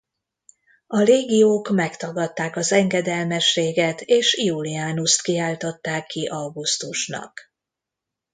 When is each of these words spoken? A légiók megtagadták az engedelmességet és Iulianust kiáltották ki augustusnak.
A 0.87 0.97
légiók 0.99 1.69
megtagadták 1.69 2.55
az 2.55 2.71
engedelmességet 2.71 4.01
és 4.01 4.33
Iulianust 4.33 5.21
kiáltották 5.21 6.05
ki 6.05 6.27
augustusnak. 6.27 7.51